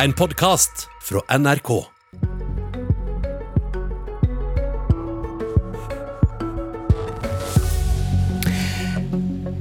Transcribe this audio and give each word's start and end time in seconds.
En 0.00 0.12
podkast 0.12 0.86
fra 1.04 1.20
NRK. 1.38 1.68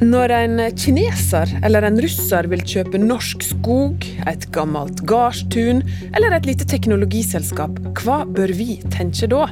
Når 0.01 0.33
en 0.35 0.61
kineser 0.79 1.51
eller 1.59 1.83
en 1.83 1.99
russer 1.99 2.47
vil 2.47 2.63
kjøpe 2.63 3.01
norsk 3.01 3.43
skog, 3.43 4.07
et 4.31 4.47
gammelt 4.55 5.03
gardstun 5.03 5.83
eller 6.15 6.37
et 6.37 6.47
lite 6.47 6.69
teknologiselskap, 6.69 7.83
hva 7.99 8.21
bør 8.23 8.55
vi 8.55 8.79
tenke 8.95 9.27
da? 9.35 9.49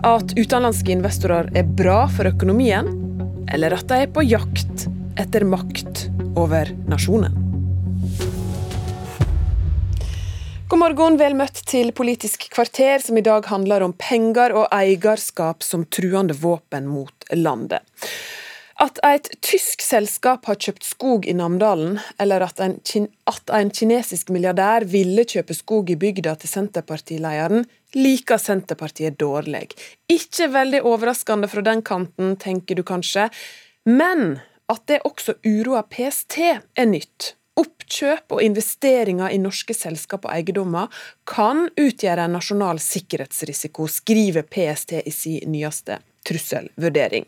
At 0.00 0.32
utenlandske 0.32 0.96
investorer 0.96 1.52
er 1.52 1.68
bra 1.68 2.06
for 2.08 2.32
økonomien, 2.32 2.88
eller 3.52 3.76
at 3.76 3.84
de 3.92 4.00
er 4.06 4.10
på 4.16 4.24
jakt 4.24 4.88
etter 5.20 5.44
makt 5.44 6.06
over 6.40 6.72
nasjonen? 6.88 7.41
Morgen, 10.82 11.14
vel 11.20 11.36
møtt 11.38 11.60
til 11.70 11.92
Politisk 11.94 12.48
kvarter, 12.50 12.98
som 12.98 13.18
i 13.18 13.22
dag 13.22 13.46
handler 13.46 13.84
om 13.84 13.92
penger 13.94 14.50
og 14.56 14.64
eierskap 14.74 15.62
som 15.62 15.84
truende 15.86 16.34
våpen 16.34 16.88
mot 16.90 17.26
landet. 17.36 17.84
At 18.82 18.98
et 19.06 19.28
tysk 19.46 19.84
selskap 19.84 20.48
har 20.50 20.58
kjøpt 20.58 20.82
skog 20.88 21.28
i 21.30 21.36
Namdalen, 21.38 22.00
eller 22.18 22.42
at 22.48 22.58
en, 22.64 22.74
at 23.30 23.52
en 23.54 23.70
kinesisk 23.70 24.32
milliardær 24.34 24.88
ville 24.90 25.22
kjøpe 25.28 25.54
skog 25.54 25.92
i 25.92 25.98
bygda 26.00 26.34
til 26.42 26.50
Senterpartilederen, 26.50 27.68
liker 27.94 28.42
Senterpartiet 28.42 29.20
dårlig. 29.22 29.68
Ikke 30.10 30.48
veldig 30.50 30.80
overraskende 30.88 31.52
fra 31.52 31.62
den 31.62 31.84
kanten, 31.86 32.34
tenker 32.42 32.74
du 32.74 32.82
kanskje, 32.82 33.28
men 33.86 34.40
at 34.72 34.82
det 34.90 35.04
også 35.06 35.36
uroer 35.46 35.86
PST, 35.94 36.40
er 36.74 36.90
nytt. 36.90 37.36
Oppkjøp 37.60 38.32
og 38.32 38.40
investeringer 38.44 39.34
i 39.34 39.40
norske 39.40 39.74
selskap 39.76 40.24
og 40.24 40.32
eiendommer 40.32 40.88
kan 41.28 41.66
utgjøre 41.76 42.24
en 42.24 42.38
nasjonal 42.38 42.80
sikkerhetsrisiko, 42.80 43.88
skriver 43.90 44.46
PST 44.48 44.96
i 45.02 45.12
sin 45.12 45.52
nyeste 45.52 45.98
trusselvurdering. 46.26 47.26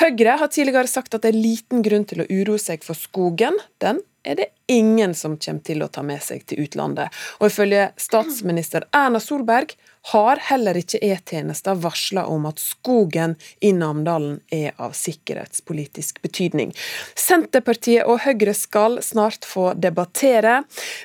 Høyre 0.00 0.38
har 0.40 0.50
tidligere 0.52 0.88
sagt 0.90 1.14
at 1.16 1.24
det 1.24 1.32
er 1.32 1.42
liten 1.42 1.82
grunn 1.84 2.06
til 2.08 2.22
å 2.22 2.28
uroe 2.30 2.60
seg 2.62 2.84
for 2.86 2.96
skogen. 2.96 3.58
Den 3.82 4.00
er 4.24 4.38
det 4.38 4.46
ingen 4.70 5.14
som 5.14 5.36
kommer 5.36 5.64
til 5.66 5.82
å 5.82 5.90
ta 5.92 6.04
med 6.06 6.22
seg 6.22 6.44
til 6.46 6.64
utlandet. 6.64 7.12
Og 7.40 7.50
ifølge 7.50 7.90
statsminister 8.00 8.86
Erna 8.94 9.20
Solberg 9.20 9.74
har 10.10 10.40
heller 10.48 10.78
ikke 10.78 10.98
E-tjenesten 11.04 11.78
varsla 11.82 12.24
om 12.30 12.46
at 12.50 12.58
skogen 12.62 13.36
i 13.62 13.70
Namdalen 13.76 14.40
er 14.50 14.74
av 14.82 14.96
sikkerhetspolitisk 14.98 16.18
betydning. 16.24 16.72
Senterpartiet 17.14 18.08
og 18.10 18.24
Høyre 18.24 18.54
skal 18.58 18.98
snart 19.04 19.46
få 19.46 19.72
debattere. 19.78 20.62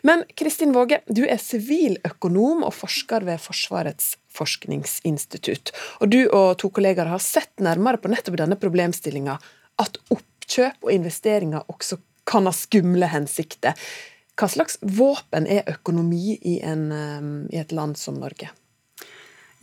Men 0.08 0.26
Kristin 0.38 0.74
Våge, 0.74 1.04
du 1.06 1.28
er 1.28 1.42
siviløkonom 1.42 2.66
og 2.66 2.74
forsker 2.74 3.28
ved 3.28 3.42
Forsvarets 3.44 4.16
forskningsinstitutt. 4.38 5.74
Og 6.02 6.10
du 6.14 6.24
og 6.26 6.58
to 6.62 6.72
kollegaer 6.74 7.10
har 7.14 7.22
sett 7.24 7.54
nærmere 7.62 8.02
på 8.02 8.10
nettopp 8.12 8.38
denne 8.42 8.58
problemstillinga, 8.60 9.38
at 9.82 10.02
oppkjøp 10.14 10.86
og 10.88 10.94
investeringer 10.94 11.70
også 11.70 12.00
kan 12.28 12.50
ha 12.50 12.54
skumle 12.56 13.10
hensikter. 13.12 13.78
Hva 14.38 14.50
slags 14.52 14.78
våpen 14.82 15.48
er 15.50 15.66
økonomi 15.72 16.38
i, 16.38 16.60
en, 16.62 16.90
um, 16.92 17.36
i 17.50 17.58
et 17.58 17.74
land 17.74 17.98
som 17.98 18.20
Norge? 18.22 18.52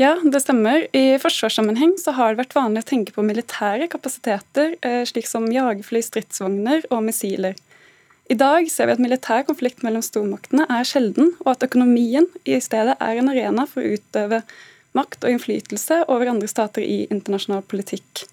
Ja, 0.01 0.17
det 0.19 0.41
stemmer. 0.43 0.89
I 0.97 1.21
forsvarssammenheng 1.23 1.95
så 2.03 2.17
har 2.17 2.33
det 2.33 2.43
vært 2.43 2.56
vanlig 2.56 2.83
å 2.83 2.89
tenke 2.89 3.15
på 3.15 3.23
militære 3.23 3.87
kapasiteter, 3.93 4.75
eh, 4.83 5.05
slik 5.06 5.29
som 5.31 5.47
jagerfly, 5.47 6.03
stridsvogner 6.03 6.83
og 6.91 7.05
missiler. 7.06 7.55
I 8.27 8.34
dag 8.34 8.67
ser 8.73 8.89
vi 8.89 8.97
at 8.97 9.03
militær 9.05 9.45
konflikt 9.47 9.84
mellom 9.87 10.03
stormaktene 10.03 10.67
er 10.67 10.87
sjelden, 10.89 11.34
og 11.45 11.53
at 11.53 11.67
økonomien 11.69 12.27
i 12.49 12.59
stedet 12.65 12.97
er 12.99 13.21
en 13.21 13.31
arena 13.31 13.69
for 13.71 13.84
å 13.84 13.95
utøve 13.95 14.43
makt 14.99 15.27
og 15.27 15.34
innflytelse 15.34 16.01
over 16.09 16.33
andre 16.33 16.49
stater 16.51 16.83
i 16.83 17.05
internasjonal 17.12 17.62
politikk. 17.69 18.25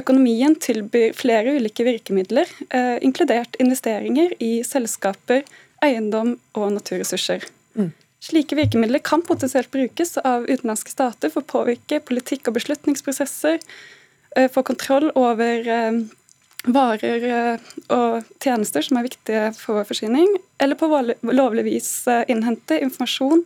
Økonomien 0.00 0.54
tilbyr 0.56 1.12
flere 1.16 1.52
ulike 1.58 1.84
virkemidler, 1.84 2.48
eh, 2.70 2.96
inkludert 3.04 3.58
investeringer 3.60 4.32
i 4.40 4.62
selskaper, 4.64 5.42
eiendom 5.84 6.38
og 6.56 6.72
naturressurser. 6.78 7.44
Mm. 7.76 7.90
Slike 8.22 8.56
virkemidler 8.56 9.02
kan 9.04 9.24
potensielt 9.26 9.70
brukes 9.70 10.16
av 10.18 10.46
utenlandske 10.48 10.94
stater 10.94 11.28
for 11.28 11.42
å 11.42 11.50
påvirke 11.52 12.00
politikk 12.00 12.48
og 12.48 12.56
beslutningsprosesser, 12.56 13.60
eh, 14.36 14.48
få 14.48 14.64
kontroll 14.64 15.10
over 15.14 15.68
eh, 15.68 16.00
varer 16.64 17.58
og 17.90 18.24
tjenester 18.40 18.82
som 18.86 18.96
er 18.96 19.08
viktige 19.08 19.54
for 19.58 19.74
vår 19.74 19.88
forsyning, 19.90 20.38
eller 20.60 20.76
på 20.76 20.88
lovlig 21.26 21.64
vis 21.64 22.06
innhente 22.30 22.80
informasjon 22.80 23.44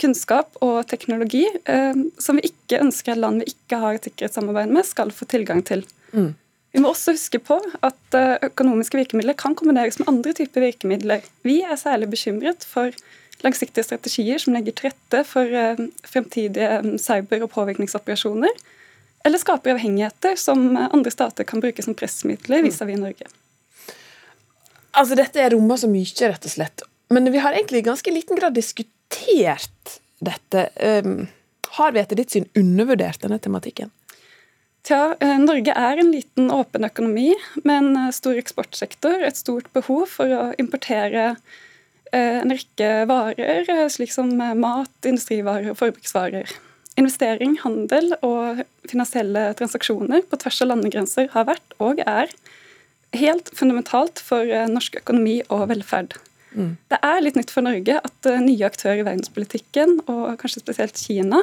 kunnskap 0.00 0.56
og 0.64 0.86
teknologi 0.90 1.44
eh, 1.64 2.00
som 2.20 2.38
vi 2.38 2.50
ikke 2.50 2.80
ønsker 2.84 3.14
at 3.14 3.22
land 3.22 3.42
vi 3.42 3.52
ikke 3.54 3.80
har 3.82 3.96
et 3.96 4.08
sikkerhetssamarbeid 4.08 4.72
med, 4.72 4.86
skal 4.88 5.12
få 5.14 5.28
tilgang 5.30 5.62
til. 5.66 5.84
Mm. 6.12 6.34
Vi 6.76 6.82
må 6.84 6.90
også 6.92 7.14
huske 7.16 7.40
på 7.40 7.56
at 7.86 8.16
eh, 8.18 8.34
økonomiske 8.50 8.98
virkemidler 9.00 9.36
kan 9.38 9.56
kombineres 9.56 10.00
med 10.00 10.10
andre 10.12 10.34
typer 10.36 10.66
virkemidler. 10.66 11.24
Vi 11.46 11.62
er 11.64 11.78
særlig 11.80 12.10
bekymret 12.12 12.66
for 12.68 12.92
langsiktige 13.44 13.84
strategier 13.84 14.40
som 14.40 14.56
legger 14.56 14.76
til 14.76 14.90
rette 14.90 15.22
for 15.28 15.56
eh, 15.62 15.80
fremtidige 16.04 16.98
cyber- 17.00 17.46
og 17.46 17.52
påvirkningsoperasjoner, 17.54 18.52
eller 19.26 19.42
skaper 19.42 19.74
avhengigheter 19.74 20.36
som 20.38 20.68
andre 20.76 21.10
stater 21.10 21.48
kan 21.48 21.64
bruke 21.64 21.82
som 21.82 21.96
pressmidler 21.98 22.60
mm. 22.60 22.68
vis-à-vis 22.68 23.00
Norge. 23.00 23.30
Altså, 24.96 25.16
Dette 25.18 25.40
er 25.40 25.52
rommet 25.52 25.80
så 25.80 25.88
mye, 25.90 26.28
rett 26.28 26.46
og 26.46 26.52
slett. 26.52 26.84
Men 27.12 27.28
vi 27.32 27.40
har 27.40 27.56
egentlig 27.56 27.82
i 27.82 27.88
ganske 27.88 28.12
liten 28.12 28.38
grad 28.38 28.54
diskutert 28.56 28.92
håndtert 29.16 29.98
dette? 30.20 30.68
Har 31.76 31.92
vi 31.92 32.00
etter 32.00 32.16
ditt 32.16 32.32
syn 32.32 32.48
undervurdert 32.56 33.20
denne 33.24 33.38
tematikken? 33.42 33.90
Tja, 34.86 35.16
eh, 35.20 35.38
Norge 35.42 35.72
er 35.74 35.98
en 35.98 36.12
liten, 36.14 36.50
åpen 36.54 36.86
økonomi 36.86 37.32
med 37.64 37.74
en 37.74 37.96
eh, 37.98 38.12
stor 38.14 38.38
eksportsektor. 38.38 39.18
Et 39.26 39.36
stort 39.36 39.66
behov 39.74 40.04
for 40.12 40.30
å 40.30 40.44
importere 40.62 41.24
eh, 42.12 42.36
en 42.38 42.54
rekke 42.54 42.90
varer, 43.10 43.66
slik 43.90 44.14
som 44.14 44.30
mat, 44.36 44.94
industrivarer 45.02 45.72
og 45.72 45.80
forbruksvarer. 45.80 46.54
Investering, 46.96 47.58
handel 47.64 48.14
og 48.22 48.62
finansielle 48.86 49.48
transaksjoner 49.58 50.22
på 50.30 50.38
tvers 50.40 50.62
av 50.62 50.70
landegrenser 50.70 51.32
har 51.34 51.50
vært 51.50 51.76
og 51.82 51.98
er 52.06 52.30
helt 53.18 53.50
fundamentalt 53.58 54.22
for 54.22 54.48
norsk 54.70 55.02
økonomi 55.02 55.40
og 55.50 55.66
velferd. 55.74 56.14
Mm. 56.54 56.76
Det 56.88 56.98
er 57.04 57.22
litt 57.22 57.36
nytt 57.38 57.52
for 57.52 57.66
Norge 57.66 57.98
at 58.00 58.28
uh, 58.28 58.38
nye 58.42 58.68
aktører 58.68 59.02
i 59.02 59.06
verdenspolitikken, 59.06 59.98
og 60.06 60.36
kanskje 60.40 60.62
spesielt 60.62 61.00
Kina, 61.00 61.42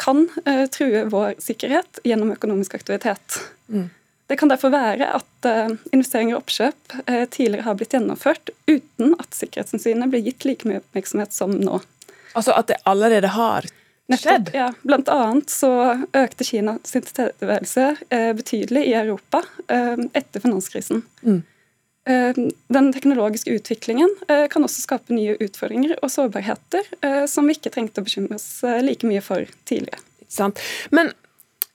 kan 0.00 0.24
uh, 0.48 0.64
true 0.74 1.04
vår 1.12 1.36
sikkerhet 1.42 2.00
gjennom 2.06 2.32
økonomisk 2.34 2.74
aktivitet. 2.78 3.38
Mm. 3.68 3.90
Det 4.26 4.38
kan 4.40 4.50
derfor 4.50 4.72
være 4.74 5.10
at 5.20 5.48
uh, 5.50 5.76
investeringer 5.92 6.38
og 6.38 6.44
oppkjøp 6.44 6.98
tidligere 7.30 7.68
har 7.68 7.78
blitt 7.78 7.94
gjennomført 7.94 8.50
uten 8.66 9.14
at 9.20 9.36
sikkerhetshensynet 9.36 10.10
blir 10.10 10.24
gitt 10.24 10.46
like 10.48 10.68
mye 10.68 10.80
oppmerksomhet 10.80 11.34
som 11.36 11.54
nå. 11.60 11.80
Altså 12.34 12.56
at 12.56 12.72
det 12.72 12.80
allerede 12.88 13.30
har 13.36 13.68
skjedd? 14.18 14.50
ja. 14.56 14.72
Blant 14.82 15.08
annet 15.12 15.52
så 15.52 15.70
økte 16.16 16.46
Kina 16.48 16.78
sin 16.82 17.04
tilstedeværelse 17.04 17.86
betydelig 18.36 18.82
i 18.88 18.96
Europa 18.98 19.44
etter 19.68 20.42
finanskrisen. 20.42 21.04
Mm. 21.22 21.44
Eh, 22.04 22.36
den 22.68 22.92
teknologiske 22.92 23.50
utviklingen 23.50 24.10
eh, 24.28 24.46
kan 24.52 24.64
også 24.66 24.82
skape 24.84 25.14
nye 25.16 25.38
utfordringer 25.40 25.96
og 26.02 26.10
sårbarheter 26.12 26.90
eh, 27.00 27.22
som 27.30 27.48
vi 27.48 27.56
ikke 27.56 27.72
trengte 27.72 28.02
å 28.02 28.04
bekymre 28.04 28.36
oss 28.36 28.48
like 28.84 29.08
mye 29.08 29.22
for 29.24 29.48
tidligere. 29.64 30.02
Sant. 30.28 30.60
Men 30.92 31.14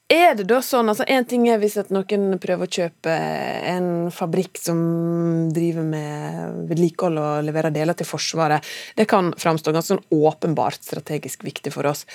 er 0.10 0.36
det 0.38 0.48
da 0.50 0.60
sånn, 0.66 0.90
altså 0.90 1.06
Én 1.10 1.26
ting 1.30 1.48
er 1.50 1.60
hvis 1.62 1.78
at 1.82 1.92
noen 1.94 2.38
prøver 2.42 2.66
å 2.66 2.78
kjøpe 2.78 3.16
en 3.74 3.90
fabrikk 4.14 4.58
som 4.62 4.80
driver 5.54 5.86
med 5.86 6.64
vedlikehold 6.70 7.22
og 7.22 7.50
leverer 7.50 7.74
deler 7.74 7.98
til 7.98 8.10
Forsvaret. 8.10 8.66
Det 8.98 9.06
kan 9.10 9.34
framstå 9.38 9.74
ganske 9.74 9.96
sånn 9.96 10.26
åpenbart 10.30 10.82
strategisk 10.82 11.46
viktig 11.46 11.74
for 11.74 11.90
oss. 11.90 12.06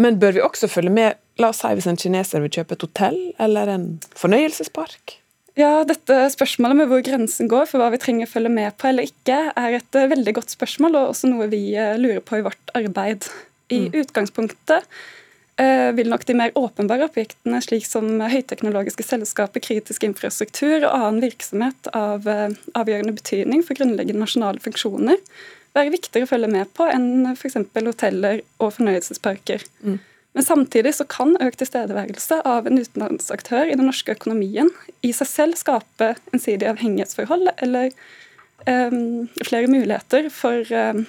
Men 0.00 0.16
bør 0.20 0.36
vi 0.36 0.44
også 0.44 0.72
følge 0.72 0.92
med 0.92 1.20
la 1.40 1.52
oss 1.52 1.60
si 1.64 1.72
hvis 1.76 1.88
en 1.90 2.00
kineser 2.00 2.44
vil 2.44 2.56
kjøpe 2.60 2.76
et 2.76 2.88
hotell 2.88 3.20
eller 3.40 3.76
en 3.76 3.86
fornøyelsespark? 4.16 5.20
Ja, 5.58 5.84
dette 5.86 6.16
Spørsmålet 6.34 6.80
med 6.80 6.90
hvor 6.90 7.02
grensen 7.06 7.48
går 7.50 7.68
for 7.70 7.78
hva 7.78 7.92
vi 7.94 8.00
trenger 8.02 8.26
å 8.26 8.32
følge 8.32 8.50
med 8.50 8.74
på 8.78 8.88
eller 8.90 9.06
ikke, 9.06 9.36
er 9.54 9.76
et 9.78 9.98
uh, 9.98 10.08
veldig 10.10 10.34
godt 10.40 10.54
spørsmål, 10.54 10.96
og 10.98 11.12
også 11.12 11.30
noe 11.30 11.46
vi 11.52 11.68
uh, 11.78 11.94
lurer 12.00 12.22
på 12.26 12.40
i 12.40 12.46
vårt 12.46 12.72
arbeid. 12.74 13.28
I 13.70 13.84
mm. 13.86 13.92
utgangspunktet 14.02 14.88
uh, 15.62 15.90
vil 15.94 16.10
nok 16.10 16.26
de 16.26 16.36
mer 16.40 16.54
åpenbare 16.58 17.06
objektene, 17.06 17.62
slik 17.62 17.86
som 17.86 18.18
høyteknologiske 18.18 19.06
selskaper, 19.06 19.62
kritisk 19.62 20.06
infrastruktur 20.08 20.80
og 20.80 20.90
annen 20.90 21.22
virksomhet 21.22 21.92
av 21.94 22.26
avgjørende 22.26 23.14
betydning 23.14 23.62
for 23.62 23.78
grunnleggende 23.78 24.26
nasjonale 24.26 24.62
funksjoner, 24.64 25.22
være 25.74 25.94
viktigere 25.94 26.26
å 26.26 26.32
følge 26.34 26.50
med 26.50 26.74
på 26.74 26.90
enn 26.90 27.30
f.eks. 27.36 27.60
hoteller 27.78 28.42
og 28.58 28.74
fornøyelsesparker. 28.74 29.62
Mm. 29.86 30.02
Men 30.34 30.46
samtidig 30.46 30.94
så 30.96 31.06
kan 31.06 31.36
økt 31.42 31.60
tilstedeværelse 31.62 32.40
av 32.48 32.66
en 32.66 32.80
utenlandsaktør 32.82 33.70
i 33.70 33.76
den 33.78 33.86
norske 33.86 34.16
økonomien 34.16 34.70
i 35.06 35.12
seg 35.14 35.30
selv 35.30 35.58
skape 35.60 36.14
ensidige 36.34 36.72
avhengighetsforhold 36.74 37.52
eller 37.54 37.92
um, 38.66 39.28
flere 39.46 39.70
muligheter 39.70 40.26
for 40.34 40.74
um, 40.74 41.04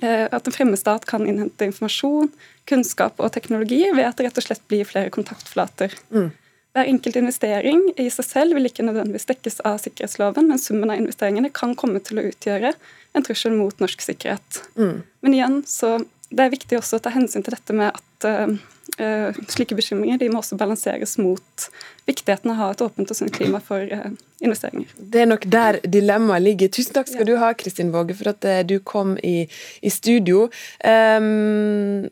at 0.00 0.46
en 0.46 0.54
fremmedstat 0.54 1.04
kan 1.10 1.26
innhente 1.26 1.68
informasjon, 1.68 2.30
kunnskap 2.70 3.20
og 3.20 3.32
teknologi 3.34 3.82
ved 3.90 4.06
at 4.06 4.18
det 4.18 4.28
rett 4.28 4.40
og 4.40 4.46
slett 4.46 4.64
blir 4.70 4.88
flere 4.88 5.12
kontaktflater. 5.12 5.92
Mm. 6.14 6.30
Hver 6.76 6.90
enkelt 6.92 7.16
investering 7.18 7.80
i 7.98 8.06
seg 8.12 8.26
selv 8.28 8.56
vil 8.56 8.68
ikke 8.68 8.84
nødvendigvis 8.86 9.26
dekkes 9.28 9.60
av 9.66 9.80
sikkerhetsloven, 9.82 10.46
men 10.50 10.60
summen 10.62 10.92
av 10.92 11.00
investeringene 11.00 11.50
kan 11.52 11.74
komme 11.78 12.00
til 12.04 12.20
å 12.20 12.26
utgjøre 12.28 12.74
en 13.16 13.24
trussel 13.26 13.56
mot 13.56 13.80
norsk 13.82 14.04
sikkerhet. 14.04 14.62
Mm. 14.78 15.00
Men 15.24 15.34
igjen, 15.34 15.62
så 15.66 15.96
det 16.28 16.44
er 16.44 16.52
viktig 16.52 16.78
også 16.78 17.00
å 17.00 17.04
ta 17.04 17.12
hensyn 17.14 17.42
til 17.42 17.56
dette 17.56 17.74
med 17.74 17.90
at 17.90 18.04
uh, 18.26 19.38
slike 19.48 19.76
bekymringer 19.78 20.18
de 20.18 20.30
må 20.32 20.40
også 20.42 20.58
balanseres 20.58 21.16
mot 21.20 21.68
viktigheten 22.08 22.52
av 22.52 22.56
å 22.56 22.60
ha 22.60 22.68
et 22.74 22.84
åpent 22.84 23.12
og 23.12 23.18
sunt 23.18 23.34
klima 23.34 23.60
for 23.64 23.84
uh, 23.84 24.10
investeringer. 24.44 24.90
Det 24.98 25.22
er 25.22 25.30
nok 25.30 25.46
der 25.50 25.80
dilemmaet 25.84 26.44
ligger. 26.44 26.72
Tusen 26.74 26.96
takk 26.96 27.10
skal 27.10 27.24
ja. 27.24 27.30
du 27.30 27.42
ha, 27.42 27.52
Kristin 27.58 27.92
Våge, 27.94 28.16
for 28.18 28.32
at 28.32 28.46
uh, 28.48 28.60
du 28.66 28.78
kom 28.80 29.16
i, 29.22 29.42
i 29.82 29.92
studio. 29.92 30.46
Um, 30.84 32.08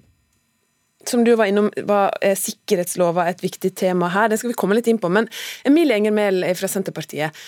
som 1.06 1.22
du 1.22 1.36
var 1.38 1.46
innom, 1.46 1.70
var 1.86 2.16
sikkerhetslova 2.18 3.28
et 3.30 3.44
viktig 3.44 3.70
tema 3.78 4.10
her. 4.10 4.30
Det 4.30 4.40
skal 4.40 4.50
vi 4.50 4.58
komme 4.58 4.74
litt 4.74 4.88
inn 4.90 4.98
på. 4.98 5.10
Men 5.12 5.30
Emilie 5.68 6.00
Enger 6.00 6.14
Mehl 6.14 6.42
fra 6.58 6.70
Senterpartiet. 6.70 7.46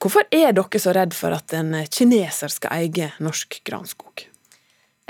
Hvorfor 0.00 0.24
er 0.32 0.56
dere 0.56 0.80
så 0.80 0.94
redd 0.96 1.12
for 1.16 1.36
at 1.36 1.52
en 1.56 1.74
kineser 1.92 2.52
skal 2.52 2.72
eie 2.76 3.10
norsk 3.20 3.60
granskog? 3.68 4.26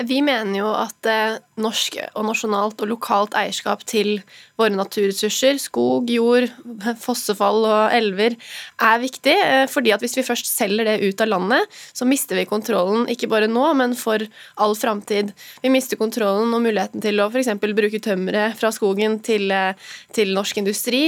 Vi 0.05 0.19
mener 0.21 0.59
jo 0.59 0.69
at 0.77 1.09
eh, 1.09 1.39
norsk 1.57 1.95
og 2.19 2.27
nasjonalt 2.29 2.83
og 2.85 2.91
lokalt 2.91 3.37
eierskap 3.39 3.81
til 3.89 4.19
våre 4.61 4.75
naturressurser, 4.77 5.57
skog, 5.57 6.11
jord, 6.13 6.51
fossefall 7.07 7.65
og 7.65 7.95
elver, 7.97 8.37
er 8.77 9.01
viktig. 9.01 9.33
Eh, 9.33 9.65
fordi 9.73 9.95
at 9.97 10.05
hvis 10.05 10.19
vi 10.19 10.25
først 10.27 10.51
selger 10.51 10.85
det 10.85 10.99
ut 11.01 11.23
av 11.25 11.31
landet, 11.33 11.79
så 11.97 12.05
mister 12.09 12.37
vi 12.37 12.45
kontrollen 12.51 13.09
ikke 13.09 13.31
bare 13.33 13.49
nå, 13.49 13.63
men 13.81 13.95
for 13.97 14.21
all 14.61 14.77
framtid. 14.77 15.33
Vi 15.65 15.73
mister 15.73 15.97
kontrollen 15.97 16.53
og 16.53 16.67
muligheten 16.67 17.01
til 17.01 17.25
å 17.25 17.31
f.eks. 17.33 17.55
bruke 17.65 18.03
tømmeret 18.05 18.61
fra 18.61 18.75
skogen 18.77 19.17
til, 19.25 19.49
eh, 19.49 19.89
til, 20.13 20.35
norsk 20.37 20.61
industri. 20.61 21.03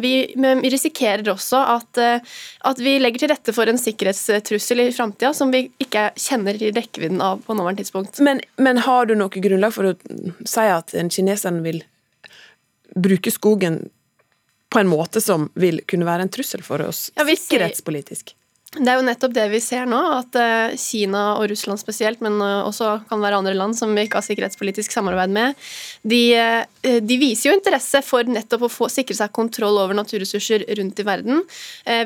Vi 0.00 0.14
risikerer 0.72 1.28
også 1.28 1.60
at, 1.74 1.98
at 2.00 2.80
vi 2.80 2.96
legger 3.02 3.24
til 3.24 3.32
rette 3.34 3.52
for 3.52 3.68
en 3.68 3.80
sikkerhetstrussel 3.80 4.86
i 4.86 4.90
framtida 4.94 5.34
som 5.36 5.52
vi 5.52 5.66
ikke 5.82 6.08
kjenner 6.16 6.56
i 6.56 6.72
rekkevidden 6.72 7.20
av 7.24 7.42
på 7.44 7.56
nåværende 7.58 7.82
tidspunkt. 7.82 8.20
Men, 8.24 8.29
men, 8.56 8.78
har 8.86 9.06
du 9.06 9.16
noe 9.18 9.42
grunnlag 9.42 9.74
for 9.74 9.90
å 9.90 9.94
si 10.46 10.66
at 10.66 10.94
en 10.98 11.10
kineser 11.10 11.56
vil 11.64 11.82
bruke 12.94 13.32
skogen 13.34 13.82
på 14.70 14.78
en 14.78 14.90
måte 14.90 15.22
som 15.22 15.48
vil 15.58 15.80
kunne 15.90 16.06
være 16.06 16.26
en 16.26 16.32
trussel 16.32 16.62
for 16.66 16.82
oss 16.86 17.08
ja, 17.16 17.26
sikkerhetspolitisk? 17.26 18.34
Det 18.70 18.86
er 18.86 19.00
jo 19.00 19.02
nettopp 19.02 19.32
det 19.34 19.48
vi 19.50 19.58
ser 19.58 19.88
nå, 19.90 19.98
at 20.14 20.36
eh, 20.38 20.76
Kina 20.78 21.32
og 21.40 21.48
Russland 21.50 21.80
spesielt, 21.80 22.20
men 22.22 22.36
eh, 22.38 22.60
også 22.62 23.00
kan 23.08 23.18
være 23.18 23.40
andre 23.40 23.54
land 23.58 23.74
som 23.74 23.90
vi 23.96 24.04
ikke 24.06 24.20
har 24.20 24.22
sikkerhetspolitisk 24.22 24.94
samarbeid 24.94 25.32
med, 25.34 25.58
de, 26.06 26.20
eh, 26.38 27.00
de 27.02 27.16
viser 27.18 27.50
jo 27.50 27.56
interesse 27.56 27.98
for 28.06 28.30
nettopp 28.30 28.68
å 28.68 28.70
få, 28.70 28.86
sikre 28.86 29.16
seg 29.18 29.32
kontroll 29.34 29.80
over 29.82 29.98
naturressurser 29.98 30.68
rundt 30.78 31.02
i 31.02 31.06
verden. 31.08 31.42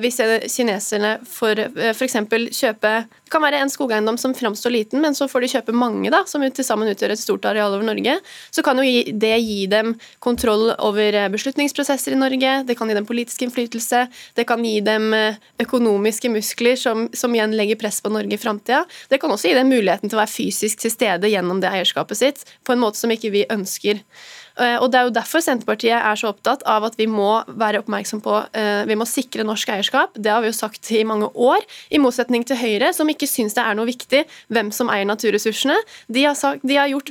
Vi 0.01 0.11
ser 0.13 0.47
kineserne 0.49 1.19
for 1.29 1.61
f.eks. 1.93 2.17
kjøpe 2.57 2.95
det 3.25 3.33
kan 3.41 3.43
være 3.43 3.65
en 3.65 3.71
skogeiendom 3.73 4.19
som 4.21 4.35
framstår 4.37 4.71
liten, 4.71 5.01
men 5.03 5.17
så 5.17 5.27
får 5.27 5.43
de 5.43 5.49
kjøpe 5.51 5.73
mange, 5.75 6.07
da, 6.13 6.21
som 6.31 6.45
til 6.55 6.67
sammen 6.67 6.87
utgjør 6.93 7.15
et 7.17 7.19
stort 7.19 7.49
areal 7.51 7.73
over 7.75 7.83
Norge. 7.83 8.13
Så 8.55 8.63
kan 8.63 8.79
jo 8.79 8.85
det 9.11 9.33
gi 9.43 9.65
dem 9.73 9.97
kontroll 10.23 10.69
over 10.77 11.17
beslutningsprosesser 11.35 12.15
i 12.15 12.21
Norge, 12.21 12.53
det 12.69 12.77
kan 12.79 12.91
gi 12.91 12.95
dem 12.95 13.09
politisk 13.09 13.43
innflytelse, 13.43 14.05
det 14.39 14.47
kan 14.47 14.63
gi 14.63 14.77
dem 14.87 15.11
økonomiske 15.65 16.31
muskler 16.31 16.54
muskler 16.55 16.77
som, 16.77 17.09
som 17.13 17.35
igjen 17.35 17.57
legger 17.57 17.77
press 17.77 18.01
på 18.01 18.11
Norge 18.11 18.35
i 18.35 18.39
framtida. 18.39 18.85
Det 19.09 19.19
kan 19.19 19.31
også 19.31 19.49
gi 19.49 19.55
dem 19.55 19.69
muligheten 19.69 20.09
til 20.09 20.17
å 20.17 20.23
være 20.23 20.33
fysisk 20.33 20.81
til 20.81 20.91
stede 20.91 21.29
gjennom 21.29 21.61
det 21.61 21.71
eierskapet 21.71 22.17
sitt 22.17 22.45
på 22.65 22.73
en 22.73 22.81
måte 22.81 22.99
som 22.99 23.11
ikke 23.11 23.31
vi 23.31 23.45
ønsker. 23.51 24.01
Eh, 24.61 24.77
og 24.79 24.91
Det 24.91 24.99
er 24.99 25.05
jo 25.09 25.15
derfor 25.15 25.43
Senterpartiet 25.43 25.99
er 25.99 26.15
så 26.17 26.31
opptatt 26.31 26.63
av 26.67 26.85
at 26.85 26.97
vi 26.97 27.07
må 27.07 27.43
være 27.49 27.83
oppmerksom 27.83 28.21
på 28.23 28.45
eh, 28.55 28.85
Vi 28.87 28.95
må 28.95 29.05
sikre 29.05 29.45
norsk 29.45 29.69
eierskap. 29.69 30.15
Det 30.15 30.31
har 30.31 30.43
vi 30.43 30.53
jo 30.53 30.55
sagt 30.57 30.91
i 30.93 31.05
mange 31.05 31.27
år. 31.35 31.65
I 31.91 31.99
motsetning 31.99 32.45
til 32.47 32.57
Høyre, 32.57 32.93
som 32.95 33.09
ikke 33.11 33.27
syns 33.27 33.55
det 33.55 33.65
er 33.65 33.75
noe 33.75 33.91
viktig 33.91 34.25
hvem 34.49 34.71
som 34.71 34.91
eier 34.91 35.09
naturressursene. 35.09 35.77
De 36.09 36.25
har, 36.25 36.39
sagt, 36.39 36.63
de 36.63 36.79
har 36.79 36.93
gjort 36.93 37.11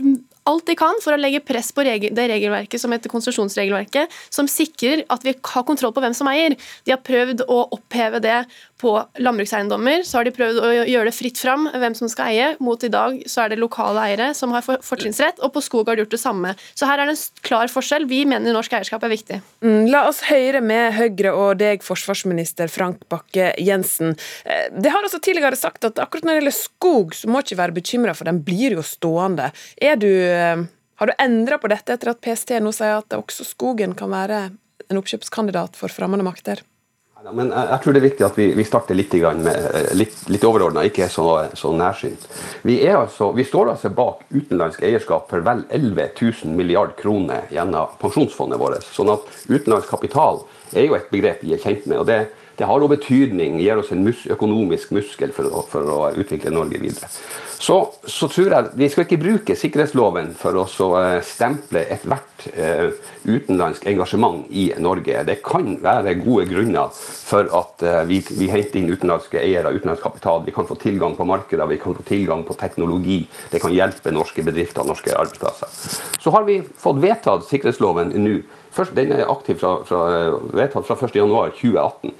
alt 0.49 0.67
de 0.67 0.75
kan 0.79 0.99
for 1.03 1.15
å 1.15 1.19
legge 1.19 1.43
press 1.45 1.71
på 1.75 1.85
det 1.85 2.27
regelverket 2.33 2.81
som 2.81 2.93
heter 2.93 3.11
konsesjonsregelverket, 3.11 4.11
som 4.33 4.49
sikrer 4.49 5.05
at 5.13 5.25
vi 5.25 5.35
har 5.35 5.65
kontroll 5.67 5.93
på 5.95 6.03
hvem 6.03 6.15
som 6.17 6.29
eier. 6.31 6.57
De 6.85 6.93
har 6.95 7.01
prøvd 7.03 7.45
å 7.47 7.59
oppheve 7.75 8.21
det 8.23 8.43
på 8.83 8.93
landbrukseiendommer. 9.23 10.03
Så 10.03 10.19
har 10.19 10.27
de 10.27 10.33
prøvd 10.35 10.59
å 10.59 10.71
gjøre 10.89 11.07
det 11.07 11.15
fritt 11.15 11.39
fram 11.39 11.69
hvem 11.71 11.95
som 11.95 12.09
skal 12.11 12.33
eie. 12.33 12.49
Mot 12.63 12.83
i 12.83 12.91
dag 12.91 13.21
så 13.31 13.45
er 13.45 13.53
det 13.53 13.61
lokale 13.61 14.03
eiere 14.09 14.31
som 14.35 14.51
har 14.55 14.65
fortrinnsrett, 14.65 15.39
og 15.43 15.53
på 15.55 15.63
skog 15.63 15.87
har 15.87 15.97
de 15.97 16.03
gjort 16.03 16.15
det 16.17 16.21
samme. 16.21 16.53
Så 16.75 16.89
her 16.89 16.99
er 16.99 17.09
det 17.09 17.15
en 17.15 17.43
klar 17.47 17.71
forskjell. 17.71 18.07
Vi 18.09 18.23
mener 18.27 18.55
norsk 18.55 18.75
eierskap 18.75 19.05
er 19.07 19.13
viktig. 19.13 19.39
Mm, 19.63 19.87
la 19.93 20.03
oss 20.09 20.23
høre 20.27 20.59
med 20.63 20.97
Høyre 20.97 21.31
og 21.37 21.61
deg, 21.61 21.85
forsvarsminister 21.85 22.71
Frank 22.71 23.05
Bakke-Jensen. 23.13 24.17
Eh, 24.43 24.67
det 24.75 24.91
har 24.91 25.05
altså 25.05 25.21
tidligere 25.23 25.59
sagt 25.59 25.87
at 25.87 26.01
akkurat 26.03 26.27
når 26.27 26.35
det 26.35 26.41
gjelder 26.41 26.57
skog, 26.57 27.15
så 27.15 27.31
må 27.31 27.43
ikke 27.43 27.59
være 27.61 27.77
bekymra, 27.79 28.17
for 28.17 28.27
den 28.27 28.43
blir 28.43 28.75
jo 28.75 28.83
stående. 28.83 29.51
Er 29.79 29.95
du 30.01 30.09
har 30.33 31.09
du 31.09 31.13
endra 31.19 31.57
på 31.61 31.71
dette 31.71 31.95
etter 31.95 32.13
at 32.13 32.21
PST 32.23 32.57
nå 32.63 32.73
sier 32.75 32.99
at 32.99 33.15
også 33.17 33.47
skogen 33.47 33.95
kan 33.97 34.11
være 34.13 34.43
en 34.89 34.99
oppkjøpskandidat 34.99 35.79
for 35.79 35.91
fremmede 35.91 36.25
makter? 36.25 36.63
Men 37.31 37.53
jeg, 37.55 37.79
tror 37.79 37.95
det 37.95 37.99
er 38.01 38.03
viktig 38.09 38.25
at 38.27 38.35
vi, 38.35 38.45
vi 38.51 38.65
starter 38.67 38.97
litt, 38.97 39.13
med, 39.39 39.47
eh, 39.47 39.93
litt, 39.95 40.15
litt 40.27 40.43
overordna, 40.43 40.83
ikke 40.83 41.07
så, 41.07 41.27
så 41.55 41.71
nærsynt. 41.71 42.25
Vi, 42.67 42.81
altså, 42.89 43.29
vi, 43.31 43.45
står 43.47 43.71
altså 43.71 43.91
bak 43.95 44.25
utenlandsk 44.33 44.83
eierskap 44.83 45.31
for 45.31 45.45
vel 45.45 45.63
11 45.71 46.09
000 46.19 46.57
milliard 46.57 46.97
kroner 46.99 47.47
gjennom 47.53 47.95
pensjonsfondet 48.01 48.59
vårt. 48.59 48.83
Sånn 48.91 49.13
at 49.13 49.29
utenlandsk 49.47 49.87
kapital 49.93 50.43
er 50.75 50.89
jo 50.89 50.97
et 50.97 51.07
begrep 51.13 51.45
vi 51.45 51.55
er 51.55 51.63
kjent 51.63 51.87
med. 51.87 52.01
og 52.01 52.09
det 52.11 52.19
det 52.57 52.67
har 52.69 52.83
også 52.83 52.91
betydning, 52.91 53.57
gir 53.61 53.79
oss 53.81 53.89
en 53.93 54.03
mus 54.05 54.27
økonomisk 54.29 54.91
muskel 54.93 55.33
for 55.33 55.49
å, 55.49 55.63
for 55.69 55.89
å, 55.89 55.97
utvikle 56.21 56.53
Norge 56.53 56.77
videre. 56.81 57.09
Så, 57.63 57.77
så, 58.03 58.27
tror 58.27 58.51
jeg 58.51 58.71
Vi 58.75 58.89
skal 58.91 59.05
ikke 59.05 59.21
bruke 59.21 59.55
sikkerhetsloven 59.55 60.33
for 60.35 60.59
å 60.59 60.65
eh, 60.99 61.21
stemple 61.23 61.85
ethvert 61.95 62.47
uh, 62.59 62.89
utenlandsk 63.23 63.85
engasjement 63.87 64.49
i 64.51 64.65
Norge. 64.83 65.21
Det 65.23 65.37
kan 65.45 65.77
være 65.81 66.17
gode 66.19 66.49
grunner 66.49 66.91
for 66.93 67.47
at 67.55 67.85
uh, 67.87 68.01
vi, 68.09 68.19
vi, 68.35 68.49
henter 68.51 68.81
inn 68.81 68.91
utenlandske 68.91 69.39
eiere, 69.39 69.71
utenlandsk 69.77 70.03
kapital. 70.03 70.43
Vi 70.43 70.55
kan 70.55 70.67
få 70.67 70.75
tilgang 70.81 71.15
på 71.15 71.27
markeder, 71.29 71.69
vi 71.71 71.79
kan 71.79 71.95
få 71.95 72.03
tilgang 72.09 72.43
på 72.43 72.57
teknologi. 72.59 73.21
Det 73.53 73.63
kan 73.63 73.73
hjelpe 73.73 74.11
norske 74.11 74.43
bedrifter 74.43 74.83
og 74.83 74.91
norske 74.91 75.15
arbeidsplasser. 75.15 75.71
Så 76.19 76.35
har 76.35 76.43
vi 76.49 76.59
fått 76.83 76.99
vedtatt 77.01 77.47
sikkerhetsloven 77.47 78.11
nå 78.19 78.41
Først, 78.73 78.95
den 78.95 79.11
er 79.13 79.29
aktiv 79.29 79.59
fra, 79.61 79.75
fra, 79.85 79.99
vedtatt 80.53 80.87
fra 80.87 80.97
1.1.2018. 80.97 82.13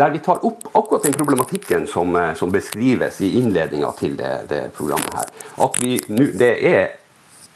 Der 0.00 0.14
vi 0.14 0.22
tar 0.24 0.40
opp 0.44 0.64
akkurat 0.72 1.04
den 1.04 1.16
problematikken 1.16 1.86
som, 1.88 2.16
eh, 2.16 2.32
som 2.36 2.52
beskrives 2.52 3.20
i 3.20 3.34
innledninga 3.40 3.92
til 3.98 4.16
det, 4.16 4.32
det, 4.48 4.62
programmet 4.76 5.20
her. 5.20 5.28
At 5.64 5.78
vi, 5.82 5.98
det 6.08 6.52
er 6.72 6.96